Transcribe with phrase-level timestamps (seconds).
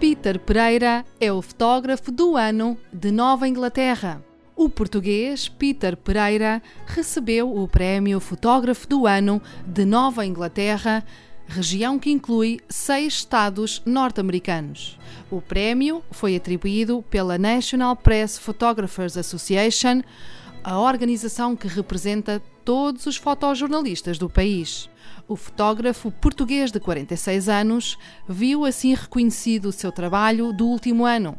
[0.00, 4.22] Peter Pereira é o fotógrafo do ano de Nova Inglaterra.
[4.54, 11.04] O português Peter Pereira recebeu o prémio Fotógrafo do Ano de Nova Inglaterra,
[11.48, 14.96] região que inclui seis estados norte-americanos.
[15.32, 20.02] O prémio foi atribuído pela National Press Photographers Association,
[20.62, 24.90] a organização que representa todos os fotojornalistas do país.
[25.26, 31.34] O fotógrafo português de 46 anos viu assim reconhecido o seu trabalho do último ano,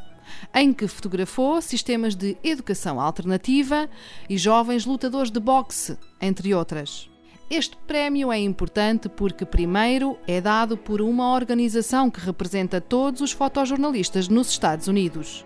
[0.56, 3.88] em que fotografou sistemas de educação alternativa
[4.28, 7.08] e jovens lutadores de boxe, entre outras.
[7.48, 13.32] Este prémio é importante porque, primeiro, é dado por uma organização que representa todos os
[13.32, 15.46] fotojornalistas nos Estados Unidos,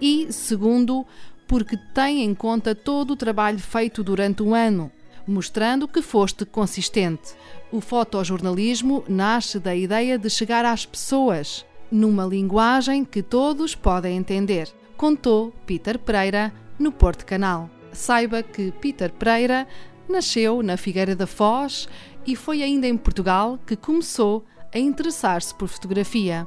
[0.00, 1.04] e, segundo,
[1.46, 4.90] porque tem em conta todo o trabalho feito durante o ano,
[5.28, 7.34] mostrando que foste consistente.
[7.70, 14.68] O fotojornalismo nasce da ideia de chegar às pessoas, numa linguagem que todos podem entender,
[14.96, 17.70] contou Peter Pereira no Porto Canal.
[17.92, 19.66] Saiba que Peter Pereira
[20.08, 21.88] nasceu na Figueira da Foz
[22.26, 26.46] e foi ainda em Portugal que começou a interessar-se por fotografia.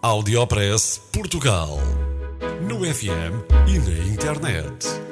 [0.00, 1.78] Audiopress Portugal.
[2.68, 5.11] No FM e na internet.